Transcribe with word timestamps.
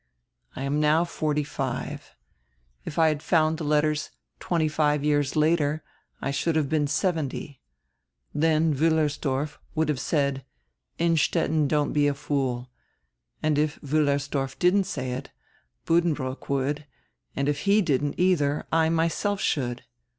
I 0.55 0.63
am 0.63 0.79
now 0.79 1.05
forty 1.05 1.43
five. 1.43 2.15
If 2.85 2.97
I 2.97 3.09
had 3.09 3.21
found 3.21 3.59
die 3.59 3.65
letters 3.65 4.09
twenty 4.39 4.67
five 4.67 5.03
years 5.03 5.35
later 5.35 5.83
I 6.19 6.31
should 6.31 6.55
have 6.55 6.67
been 6.67 6.87
seventy. 6.87 7.61
Then 8.33 8.73
Wiillersdorf 8.73 9.59
would 9.75 9.89
have 9.89 9.99
said: 9.99 10.43
'Innstetten, 10.97 11.67
don't 11.67 11.93
be 11.93 12.07
a 12.07 12.15
fool.' 12.15 12.71
And 13.43 13.59
if 13.59 13.79
Wiillersdorf 13.81 14.57
didn't 14.57 14.85
say 14.85 15.11
it, 15.11 15.29
Buddenbrook 15.85 16.49
would, 16.49 16.87
and 17.35 17.47
if 17.47 17.59
he 17.69 17.83
didn't, 17.83 18.17
eidier, 18.17 18.65
I 18.71 18.89
myself 18.89 19.39
should. 19.39 19.83